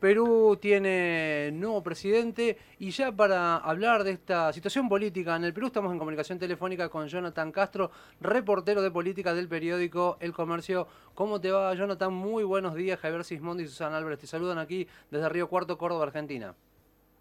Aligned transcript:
Perú 0.00 0.58
tiene 0.60 1.50
nuevo 1.52 1.82
presidente 1.82 2.56
y 2.78 2.90
ya 2.90 3.12
para 3.12 3.58
hablar 3.58 4.02
de 4.02 4.12
esta 4.12 4.50
situación 4.52 4.88
política 4.88 5.36
en 5.36 5.44
el 5.44 5.52
Perú 5.52 5.66
estamos 5.66 5.92
en 5.92 5.98
comunicación 5.98 6.38
telefónica 6.38 6.88
con 6.88 7.06
Jonathan 7.06 7.52
Castro, 7.52 7.90
reportero 8.18 8.80
de 8.80 8.90
política 8.90 9.34
del 9.34 9.46
periódico 9.46 10.16
El 10.20 10.32
Comercio. 10.32 10.88
¿Cómo 11.14 11.38
te 11.38 11.50
va, 11.50 11.74
Jonathan? 11.74 12.14
Muy 12.14 12.44
buenos 12.44 12.74
días, 12.74 12.98
Javier 12.98 13.24
Sismondi 13.24 13.64
y 13.64 13.66
Susana 13.66 13.98
Álvarez. 13.98 14.20
Te 14.20 14.26
saludan 14.26 14.58
aquí 14.58 14.88
desde 15.10 15.28
Río 15.28 15.50
Cuarto, 15.50 15.76
Córdoba, 15.76 16.06
Argentina. 16.06 16.54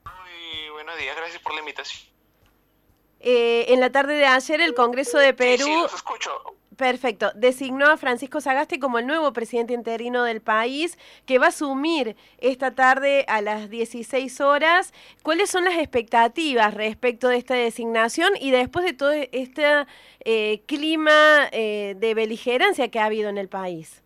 Muy 0.06 0.70
buenos 0.72 0.98
días, 0.98 1.18
gracias 1.18 1.42
por 1.42 1.54
la 1.54 1.60
invitación. 1.60 2.10
Eh, 3.20 3.66
en 3.74 3.82
la 3.82 3.92
tarde 3.92 4.14
de 4.14 4.26
ayer 4.26 4.62
el 4.62 4.74
Congreso 4.74 5.18
de 5.18 5.34
Perú... 5.34 5.66
Sí, 5.66 5.76
los 5.82 5.94
escucho. 5.94 6.32
Perfecto. 6.80 7.34
Designó 7.36 7.92
a 7.92 7.98
Francisco 7.98 8.40
Sagasti 8.40 8.80
como 8.80 9.00
el 9.00 9.06
nuevo 9.06 9.34
presidente 9.34 9.74
interino 9.74 10.24
del 10.24 10.42
país, 10.42 10.98
que 11.26 11.38
va 11.38 11.48
a 11.48 11.50
asumir 11.50 12.16
esta 12.38 12.74
tarde 12.74 13.26
a 13.28 13.42
las 13.42 13.70
16 13.70 14.40
horas. 14.40 14.94
¿Cuáles 15.22 15.50
son 15.52 15.66
las 15.66 15.78
expectativas 15.78 16.74
respecto 16.74 17.28
de 17.28 17.36
esta 17.36 17.56
designación 17.56 18.32
y 18.40 18.52
después 18.52 18.86
de 18.86 18.94
todo 18.94 19.12
este 19.12 19.86
eh, 20.24 20.62
clima 20.68 21.50
eh, 21.52 21.96
de 21.98 22.14
beligerancia 22.14 22.90
que 22.90 22.98
ha 23.02 23.08
habido 23.08 23.28
en 23.28 23.38
el 23.38 23.50
país? 23.50 24.02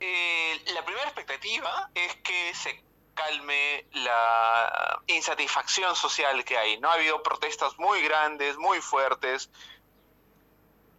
Eh, 0.00 0.62
la 0.74 0.84
primera 0.84 1.06
expectativa 1.06 1.90
es 1.94 2.12
que 2.16 2.54
se 2.54 2.82
calme 3.14 3.86
la 3.92 5.00
insatisfacción 5.06 5.94
social 5.94 6.44
que 6.44 6.58
hay. 6.58 6.76
No 6.80 6.90
ha 6.90 6.94
habido 6.94 7.22
protestas 7.22 7.78
muy 7.78 8.02
grandes, 8.02 8.56
muy 8.56 8.80
fuertes, 8.80 9.48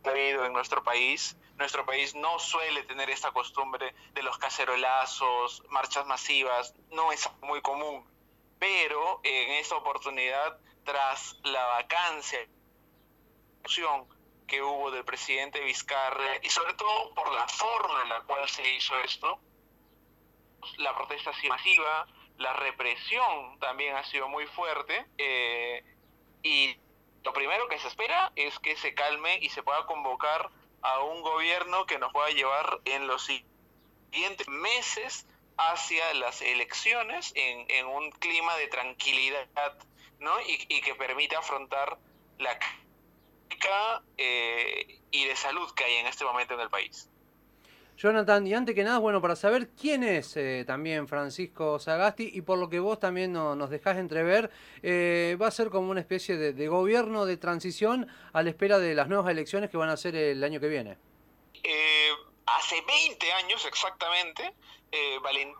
habido 0.08 0.46
en 0.46 0.54
nuestro 0.54 0.84
país. 0.84 1.38
Nuestro 1.58 1.86
país 1.86 2.16
no 2.16 2.38
suele 2.40 2.84
tener 2.84 3.10
esta 3.10 3.32
costumbre 3.32 3.96
de 4.14 4.24
los 4.24 4.38
cacerolazos, 4.38 5.64
marchas 5.70 6.06
masivas, 6.06 6.74
no 6.92 7.12
es 7.12 7.30
muy 7.42 7.62
común. 7.62 8.06
Pero 8.60 9.22
en 9.24 9.52
esta 9.52 9.76
oportunidad, 9.76 10.60
tras 10.84 11.38
la 11.44 11.64
vacancia 11.66 12.40
que 14.48 14.62
hubo 14.62 14.92
del 14.92 15.04
presidente 15.04 15.60
Vizcarra 15.62 16.38
y 16.42 16.50
sobre 16.50 16.74
todo 16.76 17.14
por 17.16 17.34
la 17.34 17.48
forma 17.48 18.04
en 18.04 18.10
la 18.10 18.22
cual 18.22 18.48
se 18.48 18.76
hizo 18.76 18.98
esto, 19.00 19.40
la 20.78 20.96
protesta 20.96 21.32
ha 21.32 21.34
sido 21.34 21.54
masiva, 21.54 22.08
la 22.38 22.54
represión 22.54 23.60
también 23.60 23.96
ha 23.96 24.04
sido 24.04 24.28
muy 24.28 24.46
fuerte 24.48 25.06
eh, 25.18 25.84
y 26.44 26.78
lo 27.26 27.34
primero 27.34 27.68
que 27.68 27.80
se 27.80 27.88
espera 27.88 28.32
es 28.36 28.60
que 28.60 28.78
se 28.78 28.94
calme 28.94 29.40
y 29.42 29.50
se 29.50 29.64
pueda 29.64 29.86
convocar 29.88 30.52
a 30.84 31.00
un 31.00 31.24
gobierno 31.24 31.88
que 31.88 31.98
nos 31.98 32.14
pueda 32.14 32.30
llevar 32.30 32.80
en 32.86 33.08
los 33.08 33.26
siguientes 33.26 34.48
meses 34.48 35.26
hacia 35.58 36.14
las 36.14 36.44
elecciones 36.44 37.34
en, 37.36 37.88
un 37.88 38.12
clima 38.12 38.56
de 38.58 38.68
tranquilidad 38.68 39.48
¿no? 40.20 40.34
y, 40.46 40.82
que 40.82 40.94
permita 40.94 41.40
afrontar 41.40 41.98
la 42.38 42.60
eh, 44.18 45.02
y 45.10 45.26
de 45.26 45.36
salud 45.36 45.74
que 45.74 45.86
hay 45.86 45.96
en 45.96 46.06
este 46.06 46.26
momento 46.26 46.54
en 46.54 46.60
el 46.60 46.70
país. 46.70 47.10
Jonathan, 47.98 48.46
y 48.46 48.54
antes 48.54 48.76
que 48.76 48.84
nada, 48.84 48.98
bueno, 49.00 49.22
para 49.22 49.38
saber 49.38 49.70
quién 49.70 50.04
es 50.04 50.36
eh, 50.36 50.66
también 50.68 51.08
Francisco 51.08 51.80
Sagasti 51.80 52.30
y 52.34 52.42
por 52.42 52.58
lo 52.58 52.70
que 52.70 52.80
vos 52.80 53.00
también 53.00 53.32
nos 53.32 53.70
dejás 53.70 53.98
entrever, 53.98 54.52
eh, 54.84 55.38
va 55.42 55.48
a 55.48 55.52
ser 55.52 55.70
como 55.70 55.90
una 55.90 56.02
especie 56.02 56.36
de, 56.36 56.68
gobierno 56.68 57.26
de 57.26 57.38
transición 57.38 58.08
a 58.34 58.44
la 58.44 58.50
espera 58.50 58.80
de 58.80 58.96
las 58.96 59.08
nuevas 59.08 59.32
elecciones 59.32 59.70
que 59.70 59.78
van 59.78 59.90
a 59.90 59.96
ser 59.96 60.16
el 60.16 60.44
año 60.44 60.60
que 60.60 60.68
viene. 60.68 60.98
Eh, 61.64 62.10
hace 62.46 62.82
20 62.82 63.32
años 63.32 63.66
exactamente, 63.66 64.54
Valentín 65.22 65.56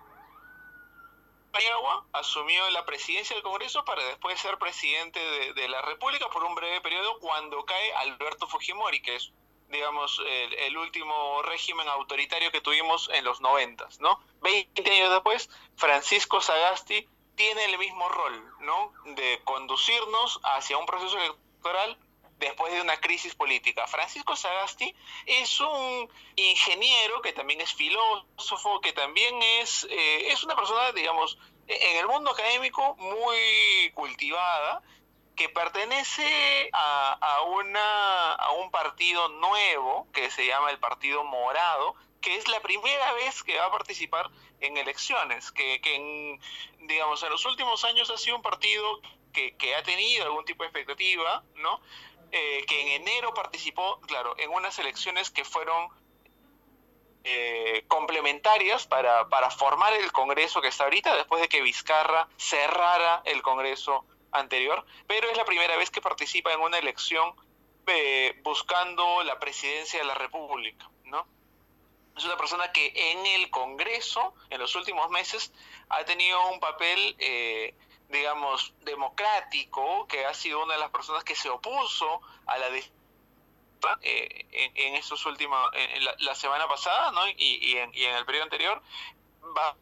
Payagua 1.52 2.06
asumió 2.14 2.70
la 2.72 2.86
presidencia 2.86 3.34
del 3.36 3.44
Congreso 3.44 3.84
para 3.86 4.04
después 4.04 4.40
ser 4.40 4.58
presidente 4.58 5.20
de, 5.20 5.54
de 5.54 5.70
la 5.70 5.82
República 5.82 6.30
por 6.30 6.44
un 6.44 6.54
breve 6.56 6.82
periodo 6.82 7.18
cuando 7.20 7.64
cae 7.66 7.94
Alberto 7.94 8.48
Fujimori, 8.48 9.02
que 9.02 9.16
es 9.16 9.32
digamos, 9.70 10.22
el, 10.26 10.78
último 10.78 11.42
régimen 11.44 11.88
autoritario 11.88 12.52
que 12.52 12.62
tuvimos 12.62 13.10
en 13.14 13.24
los 13.24 13.42
noventas, 13.42 14.00
¿no? 14.00 14.20
Veinte 14.42 14.90
años 14.92 15.12
después, 15.12 15.50
Francisco 15.76 16.42
Sagasti 16.42 17.08
tiene 17.36 17.66
el 17.66 17.78
mismo 17.78 18.08
rol, 18.10 18.54
¿no? 18.62 18.94
De 19.16 19.42
conducirnos 19.44 20.40
hacia 20.44 20.78
un 20.78 20.86
proceso 20.86 21.18
electoral 21.18 21.98
después 22.38 22.74
de 22.74 22.82
una 22.82 22.98
crisis 22.98 23.36
política. 23.36 23.88
Francisco 23.88 24.36
Sagasti 24.36 24.94
es 25.26 25.60
un 25.60 26.10
ingeniero 26.36 27.22
que 27.22 27.34
también 27.34 27.62
es 27.62 27.74
filósofo, 27.74 28.82
que 28.82 28.94
también 28.94 29.42
es, 29.42 29.88
eh, 29.90 30.32
es 30.32 30.44
una 30.44 30.56
persona, 30.56 30.92
digamos, 30.92 31.38
en 31.68 31.98
el 31.98 32.08
mundo 32.08 32.32
académico 32.32 32.96
muy 32.98 33.92
cultivada, 33.94 34.84
que 35.36 35.50
pertenece 35.50 36.70
a, 36.74 37.42
una, 37.48 38.34
a 38.34 38.52
un 38.54 38.72
partido 38.72 39.28
nuevo 39.30 40.08
que 40.14 40.32
se 40.32 40.46
llama 40.46 40.72
el 40.72 40.80
Partido 40.80 41.24
Morado, 41.24 41.96
que 42.22 42.36
es 42.36 42.48
la 42.48 42.60
primera 42.62 43.14
vez 43.14 43.44
que 43.44 43.58
va 43.58 43.66
a 43.66 43.72
participar 43.72 44.30
en 44.62 44.78
elecciones, 44.78 45.52
que, 45.52 45.80
en, 45.84 46.88
digamos, 46.88 47.22
en 47.24 47.30
los 47.30 47.46
últimos 47.46 47.84
años 47.84 48.10
ha 48.10 48.18
sido 48.18 48.38
un 48.38 48.42
partido 48.42 49.02
que, 49.34 49.56
que 49.58 49.76
ha 49.76 49.84
tenido 49.84 50.26
algún 50.26 50.46
tipo 50.46 50.64
de 50.64 50.70
expectativa, 50.70 51.44
¿no? 51.56 51.82
Eh, 52.32 52.66
que 52.68 52.82
en 52.82 53.02
enero 53.02 53.34
participó, 53.34 54.00
claro, 54.02 54.36
en 54.38 54.50
unas 54.50 54.80
elecciones 54.80 55.30
que 55.30 55.46
fueron 55.46 55.90
eh, 57.24 57.84
complementarias 57.88 58.88
para, 58.88 59.28
para 59.30 59.50
formar 59.50 59.94
el 59.94 60.12
Congreso 60.12 60.62
que 60.62 60.68
está 60.70 60.86
ahorita, 60.86 61.16
después 61.16 61.42
de 61.42 61.50
que 61.50 61.62
Vizcarra 61.62 62.28
cerrara 62.38 63.22
el 63.26 63.42
Congreso 63.42 64.06
anterior, 64.40 64.86
pero 65.08 65.30
es 65.30 65.38
la 65.38 65.46
primera 65.46 65.76
vez 65.78 65.90
que 65.90 66.02
participa 66.02 66.52
en 66.54 66.62
una 66.62 66.78
elección 66.78 67.34
eh, 67.88 68.40
buscando 68.44 69.24
la 69.24 69.40
presidencia 69.40 70.00
de 70.00 70.06
la 70.06 70.16
República, 70.16 70.90
¿no? 71.04 71.28
Es 72.18 72.24
una 72.26 72.38
persona 72.38 72.72
que 72.72 72.94
en 72.96 73.26
el 73.26 73.50
Congreso, 73.50 74.34
en 74.50 74.60
los 74.60 74.76
últimos 74.76 75.10
meses, 75.10 75.54
ha 75.90 76.04
tenido 76.06 76.50
un 76.50 76.60
papel, 76.60 77.16
eh, 77.20 77.76
digamos, 78.10 78.74
democrático, 78.82 80.08
que 80.08 80.26
ha 80.26 80.34
sido 80.34 80.64
una 80.64 80.76
de 80.76 80.80
las 80.80 80.90
personas 80.90 81.24
que 81.24 81.36
se 81.36 81.50
opuso 81.50 82.22
a 82.48 82.58
la 82.58 82.70
eh, 84.02 84.72
en, 84.76 84.96
estos 84.96 85.26
últimos, 85.26 85.60
en 85.74 86.06
la, 86.26 86.36
semana 86.36 86.68
pasada, 86.68 87.12
¿no? 87.12 87.28
Y, 87.28 87.78
en, 87.78 87.94
y 87.94 88.06
en 88.06 88.16
el 88.16 88.26
periodo 88.26 88.46
anterior, 88.46 88.82
va 89.56 89.76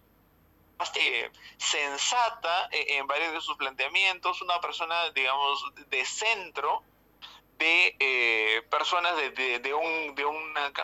eh, 0.95 1.31
sensata 1.57 2.69
eh, 2.71 2.97
en 2.97 3.07
varios 3.07 3.33
de 3.33 3.41
sus 3.41 3.57
planteamientos, 3.57 4.41
una 4.41 4.59
persona, 4.59 5.09
digamos, 5.11 5.63
de 5.87 6.05
centro, 6.05 6.83
de 7.57 7.95
eh, 7.99 8.61
personas 8.69 9.15
de, 9.15 9.59
de, 9.59 9.73
un, 9.73 10.15
de, 10.15 10.25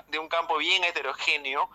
de 0.07 0.19
un 0.19 0.29
campo 0.29 0.57
bien 0.57 0.83
heterogéneo, 0.83 1.69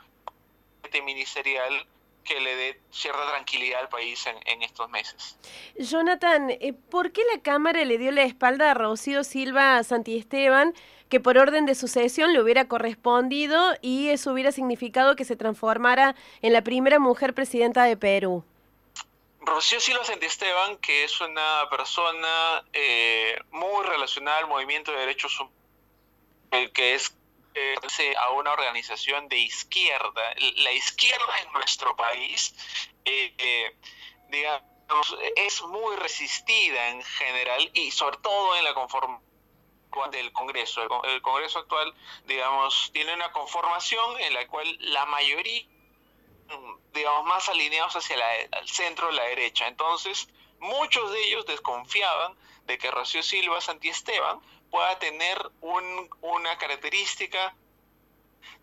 este 0.83 1.03
ministerial, 1.03 1.87
que 2.25 2.41
le 2.41 2.57
dé 2.57 2.81
cierta 2.91 3.27
tranquilidad 3.29 3.81
al 3.81 3.89
país 3.89 4.27
en, 4.27 4.37
en 4.47 4.63
estos 4.63 4.89
meses. 4.91 5.39
Jonathan, 5.79 6.51
¿por 6.91 7.13
qué 7.13 7.23
la 7.33 7.41
Cámara 7.43 7.85
le 7.85 7.99
dio 7.99 8.11
la 8.11 8.23
espalda 8.23 8.71
a 8.71 8.75
Rocío 8.75 9.25
Silva 9.25 9.83
Santiesteban? 9.85 10.75
que 11.09 11.21
por 11.21 11.39
orden 11.39 11.65
de 11.65 11.77
sucesión 11.77 12.33
le 12.33 12.41
hubiera 12.41 12.67
correspondido 12.67 13.75
y 13.83 14.09
eso 14.09 14.33
hubiera 14.33 14.51
significado 14.51 15.15
que 15.15 15.25
se 15.25 15.37
transformara 15.37 16.17
en 16.43 16.53
la 16.53 16.63
primera 16.63 16.99
mujer 16.99 17.35
presidenta 17.35 17.85
de 17.85 17.97
Perú. 17.97 18.45
Rocío 19.41 19.79
Silva 19.79 20.01
Esteban, 20.21 20.79
que 20.79 21.05
es 21.05 21.21
una 21.21 21.69
persona 21.71 22.65
eh, 22.73 23.39
muy 23.51 23.85
relacionada 23.87 24.39
al 24.39 24.49
movimiento 24.49 24.91
de 24.91 24.99
derechos 24.99 25.39
humanos, 25.39 26.71
que 26.73 26.95
es 26.95 27.15
eh, 27.55 28.15
a 28.19 28.31
una 28.31 28.53
organización 28.53 29.29
de 29.29 29.39
izquierda. 29.39 30.35
La 30.57 30.73
izquierda 30.73 31.41
en 31.43 31.53
nuestro 31.53 31.95
país, 31.97 32.55
eh, 33.05 33.77
digamos, 34.29 35.17
es 35.37 35.63
muy 35.63 35.97
resistida 35.97 36.89
en 36.89 37.03
general 37.03 37.71
y 37.75 37.91
sobre 37.91 38.17
todo 38.19 38.57
en 38.57 38.65
la 38.65 38.75
conformación 38.75 39.35
del 40.11 40.33
Congreso. 40.33 40.83
El, 41.05 41.23
Congreso 41.23 41.61
actual, 41.61 41.95
digamos, 42.27 42.91
tiene 42.93 43.15
una 43.15 43.31
conformación 43.31 44.21
en 44.21 44.35
la 44.35 44.47
cual 44.49 44.77
la 44.81 45.07
mayoría, 45.07 45.63
digamos, 46.93 47.25
más 47.27 47.49
alineados 47.49 47.95
hacia 47.95 48.17
el 48.43 48.69
centro, 48.69 49.11
la 49.13 49.25
derecha. 49.25 49.69
Entonces, 49.69 50.29
muchos 50.59 51.13
de 51.13 51.25
ellos 51.25 51.47
desconfiaban 51.47 52.37
de 52.67 52.79
que 52.79 52.91
Rocío 52.91 53.23
Silva 53.23 53.61
Santiesteban 53.61 54.41
pueda 54.75 54.99
tener 54.99 55.39
un, 55.61 56.11
una 56.21 56.59
característica 56.59 57.55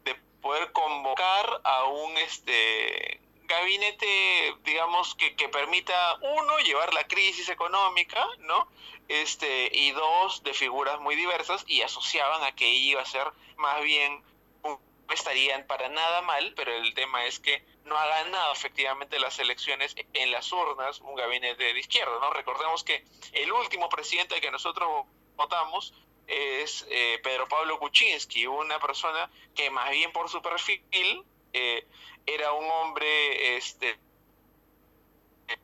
de 0.03 0.13
poder 0.41 0.73
convocar 0.73 1.61
a 1.63 1.85
un 1.85 2.17
este 2.17 3.21
gabinete, 3.43 4.57
digamos, 4.65 5.15
que, 5.15 5.37
que, 5.37 5.47
permita, 5.47 6.17
uno, 6.21 6.57
llevar 6.65 6.93
la 6.93 7.07
crisis 7.07 7.47
económica, 7.47 8.27
¿no? 8.39 8.67
Este, 9.07 9.69
y 9.71 9.91
dos, 9.91 10.43
de 10.43 10.53
figuras 10.53 10.99
muy 10.99 11.15
diversas, 11.15 11.63
y 11.65 11.81
asociaban 11.81 12.43
a 12.43 12.53
que 12.55 12.67
iba 12.67 13.01
a 13.01 13.05
ser 13.05 13.27
más 13.55 13.81
bien 13.81 14.21
un 14.63 14.77
estarían 15.11 15.65
para 15.65 15.87
nada 15.87 16.21
mal, 16.23 16.53
pero 16.57 16.73
el 16.73 16.93
tema 16.93 17.25
es 17.25 17.39
que 17.39 17.63
no 17.85 17.97
ha 17.97 18.05
ganado 18.05 18.51
efectivamente 18.51 19.17
las 19.17 19.39
elecciones 19.39 19.95
en 20.13 20.31
las 20.31 20.51
urnas 20.51 20.99
un 20.99 21.15
gabinete 21.15 21.73
de 21.73 21.79
izquierda, 21.79 22.19
¿no? 22.19 22.33
Recordemos 22.33 22.83
que 22.83 23.05
el 23.31 23.49
último 23.53 23.87
presidente 23.87 24.41
que 24.41 24.51
nosotros 24.51 25.05
votamos 25.35 25.93
es 26.31 26.85
eh, 26.89 27.19
Pedro 27.23 27.47
Pablo 27.47 27.77
Kuczynski, 27.79 28.47
una 28.47 28.79
persona 28.79 29.29
que 29.53 29.69
más 29.69 29.89
bien 29.91 30.11
por 30.11 30.29
su 30.29 30.41
perfil 30.41 31.23
eh, 31.51 31.85
era 32.25 32.53
un 32.53 32.69
hombre, 32.69 33.57
este, 33.57 33.99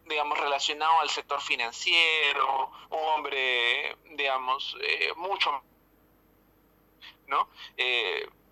digamos, 0.06 0.38
relacionado 0.38 1.00
al 1.00 1.10
sector 1.10 1.42
financiero, 1.42 2.72
un 2.90 3.00
hombre, 3.00 3.96
digamos, 4.16 4.75
eh, 4.81 5.14
mucho, 5.16 5.64
¿no? 7.28 7.50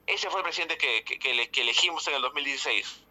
ese 0.05 0.29
fue 0.29 0.39
el 0.39 0.43
presidente 0.43 0.77
que, 0.77 1.03
que, 1.03 1.61
elegimos 1.61 2.07
en 2.07 2.15
el 2.15 2.21
2016. 2.21 3.01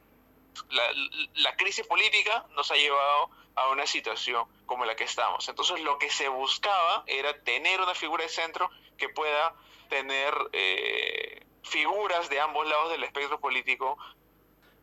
La, 0.70 0.92
la 1.34 1.56
crisis 1.56 1.84
política 1.86 2.46
nos 2.50 2.70
ha 2.70 2.76
llevado 2.76 3.30
a 3.56 3.70
una 3.70 3.86
situación 3.86 4.46
como 4.66 4.84
la 4.84 4.96
que 4.96 5.04
estamos. 5.04 5.48
Entonces 5.48 5.80
lo 5.82 5.98
que 5.98 6.10
se 6.10 6.28
buscaba 6.28 7.04
era 7.06 7.38
tener 7.42 7.80
una 7.80 7.94
figura 7.94 8.24
de 8.24 8.28
centro 8.28 8.70
que 8.96 9.08
pueda 9.08 9.54
tener 9.88 10.32
eh, 10.52 11.44
figuras 11.62 12.28
de 12.28 12.40
ambos 12.40 12.68
lados 12.68 12.92
del 12.92 13.04
espectro 13.04 13.38
político. 13.38 13.96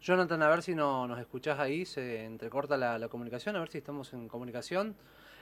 Jonathan, 0.01 0.41
a 0.41 0.49
ver 0.49 0.63
si 0.63 0.73
no, 0.73 1.07
nos 1.07 1.19
escuchás 1.19 1.59
ahí, 1.59 1.85
se 1.85 2.23
entrecorta 2.23 2.75
la, 2.77 3.07
comunicación, 3.07 3.55
a 3.55 3.59
ver 3.59 3.69
si 3.69 3.77
estamos 3.77 4.13
en 4.13 4.27
comunicación. 4.27 4.95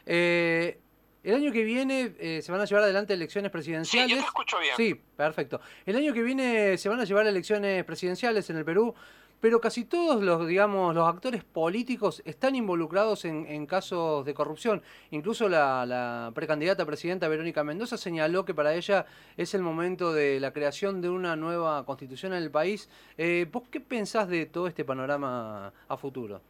Eh, 0.06 0.80
el 1.24 1.36
año 1.36 1.52
que 1.52 1.64
viene 1.64 2.16
eh, 2.20 2.42
se 2.42 2.52
van 2.52 2.62
a 2.62 2.66
llevar 2.66 2.84
adelante 2.84 3.14
elecciones 3.14 3.52
presidenciales. 3.52 4.10
Sí, 4.10 4.16
yo 4.16 4.22
te 4.22 4.25
escucho 4.25 4.60
bien. 4.60 4.75
Sí, 4.75 4.96
perfecto. 4.96 5.62
El 5.86 5.96
año 5.96 6.14
que 6.14 6.24
viene 6.24 6.78
se 6.78 6.90
van 6.90 7.00
a 7.00 7.04
llevar 7.04 7.28
elecciones 7.28 7.84
presidenciales 7.86 8.50
en 8.50 8.58
el 8.58 8.66
Perú 8.66 8.96
pero 9.41 9.62
casi 9.62 9.86
todos 9.86 10.21
los, 10.21 10.47
digamos, 10.47 10.94
los 10.94 11.07
actores 11.07 11.44
políticos 11.44 12.21
están 12.25 12.56
involucrados 12.56 13.25
en, 13.25 13.65
casos 13.65 14.25
de 14.25 14.33
corrupción. 14.33 14.81
Incluso 15.12 15.47
la, 15.47 16.31
precandidata 16.36 16.86
presidenta 16.86 17.27
Verónica 17.27 17.63
Mendoza 17.63 17.97
señaló 17.97 18.45
que 18.45 18.53
para 18.53 18.74
ella 18.74 19.06
es 19.38 19.53
el 19.53 19.62
momento 19.62 20.13
de 20.13 20.39
la 20.39 20.51
creación 20.51 21.01
de 21.01 21.09
una 21.09 21.36
nueva 21.36 21.86
constitución 21.86 22.33
en 22.33 22.44
el 22.44 22.51
país. 22.51 22.89
Eh, 23.18 23.47
¿Vos 23.51 23.63
qué 23.71 23.80
pensás 23.80 24.27
de 24.27 24.45
todo 24.45 24.68
este 24.68 24.83
panorama 24.83 25.71
a 25.88 25.97
futuro? 25.97 26.41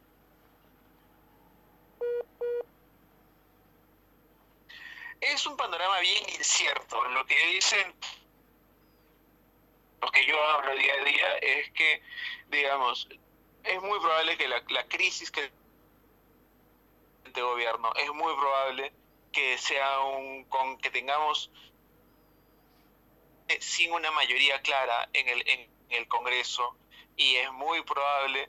Es 5.20 5.46
un 5.46 5.56
panorama 5.56 6.00
bien 6.00 6.24
incierto. 6.38 6.96
Lo 7.10 7.26
que 7.26 7.36
dicen 7.54 7.94
lo 10.00 10.10
que 10.10 10.26
yo 10.26 10.42
hablo 10.42 10.74
día 10.76 10.94
a 10.94 11.04
día 11.04 11.36
es 11.38 11.70
que, 11.72 12.02
digamos, 12.48 13.08
es 13.64 13.82
muy 13.82 13.98
probable 14.00 14.36
que 14.36 14.48
la, 14.48 14.62
crisis 14.88 15.30
que 15.30 15.50
de 17.32 17.42
gobierno 17.42 17.92
es 17.94 18.12
muy 18.12 18.34
probable 18.34 18.92
que 19.32 19.58
sea 19.58 20.00
un 20.00 20.44
con 20.44 20.78
que 20.78 20.90
tengamos 20.90 21.50
eh, 23.48 23.60
sin 23.60 23.92
una 23.92 24.10
mayoría 24.10 24.60
clara 24.62 25.08
en 25.12 25.28
el, 25.28 25.48
en 25.48 25.70
el 25.90 26.08
Congreso 26.08 26.76
y 27.16 27.36
es 27.36 27.52
muy 27.52 27.82
probable 27.82 28.48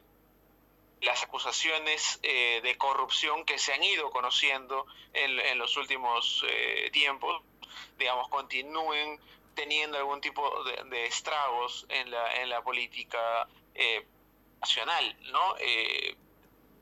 las 1.01 1.23
acusaciones 1.23 2.19
eh, 2.23 2.61
de 2.63 2.77
corrupción 2.77 3.43
que 3.45 3.57
se 3.59 3.73
han 3.73 3.83
ido 3.83 4.09
conociendo 4.11 4.85
en, 5.13 5.39
en 5.39 5.57
los 5.57 5.75
últimos 5.77 6.43
eh, 6.47 6.89
tiempos, 6.91 7.41
digamos, 7.97 8.29
continúen 8.29 9.19
teniendo 9.55 9.97
algún 9.97 10.21
tipo 10.21 10.63
de, 10.63 11.05
estragos 11.05 11.85
en 11.89 12.09
la, 12.11 12.41
en 12.41 12.49
la 12.49 12.61
política 12.61 13.47
eh, 13.75 14.05
nacional, 14.59 15.17
¿no? 15.31 15.55
Eh, 15.59 16.15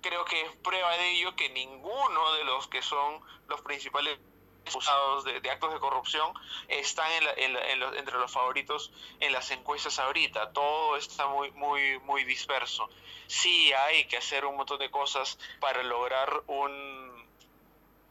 creo 0.02 0.26
que 0.26 0.42
es 0.42 0.56
prueba 0.58 0.92
de 0.98 1.12
ello 1.12 1.36
que 1.36 1.50
ninguno 1.50 2.34
de 2.34 2.44
los 2.44 2.68
que 2.68 2.82
son 2.82 3.22
los 3.48 3.62
principales 3.62 4.20
acusados 4.68 5.24
de, 5.24 5.50
actos 5.50 5.74
de 5.74 5.80
corrupción 5.80 6.32
están 6.68 7.12
en 7.38 7.56
entre 7.98 8.18
los 8.18 8.32
favoritos 8.32 8.92
en 9.20 9.34
las 9.34 9.50
encuestas 9.52 9.98
ahorita. 10.00 10.52
Todo 10.52 10.96
está 10.96 11.28
muy, 11.28 11.52
muy, 11.52 12.00
muy 12.00 12.24
disperso. 12.24 12.90
Sí 13.28 13.74
hay 13.74 14.06
que 14.06 14.18
hacer 14.18 14.46
un 14.46 14.58
montón 14.58 14.80
de 14.80 14.92
cosas 14.92 15.40
para 15.60 15.82
lograr 15.84 16.44
un, 16.48 17.28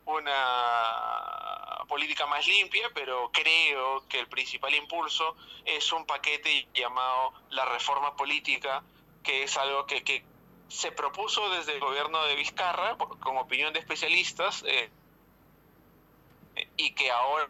una 0.06 1.47
política 1.88 2.26
más 2.26 2.46
limpia, 2.46 2.88
pero 2.94 3.30
creo 3.32 4.06
que 4.08 4.20
el 4.20 4.28
principal 4.28 4.74
impulso 4.74 5.34
es 5.64 5.92
un 5.92 6.06
paquete 6.06 6.68
llamado 6.74 7.32
la 7.50 7.64
reforma 7.64 8.14
política, 8.14 8.84
que 9.24 9.42
es 9.42 9.56
algo 9.56 9.86
que, 9.86 10.24
se 10.68 10.92
propuso 10.92 11.48
desde 11.48 11.72
el 11.72 11.80
gobierno 11.80 12.22
de 12.24 12.34
Vizcarra, 12.36 12.96
con 12.98 13.38
opinión 13.38 13.72
de 13.72 13.80
especialistas, 13.80 14.62
eh, 14.66 14.90
y 16.76 16.92
que 16.92 17.10
ahora 17.10 17.48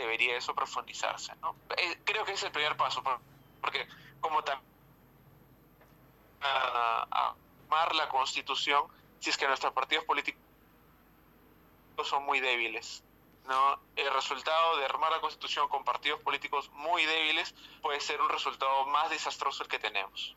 debería 0.00 0.36
eso 0.38 0.54
profundizarse. 0.54 1.32
Eh, 1.76 1.98
creo 2.04 2.24
que 2.24 2.32
es 2.32 2.42
el 2.42 2.52
primer 2.52 2.74
paso, 2.78 3.02
porque 3.60 3.86
como 4.20 4.42
también 4.42 4.66
a, 6.40 7.34
amar 7.66 7.94
la 7.94 8.08
constitución, 8.08 8.84
si 9.20 9.28
es 9.30 9.36
que 9.36 9.46
nuestros 9.46 9.72
partidos 9.72 10.04
políticos 10.04 10.40
son 12.04 12.24
muy 12.24 12.40
débiles. 12.40 13.03
¿No? 13.44 13.80
El 13.96 14.12
resultado 14.12 14.76
de 14.76 14.84
armar 14.84 15.12
la 15.12 15.20
constitución 15.20 15.68
con 15.68 15.84
partidos 15.84 16.20
políticos 16.20 16.70
muy 16.72 17.04
débiles 17.04 17.54
puede 17.82 18.00
ser 18.00 18.20
un 18.20 18.28
resultado 18.28 18.86
más 18.86 19.10
desastroso 19.10 19.62
el 19.62 19.68
que 19.68 19.78
tenemos. 19.78 20.36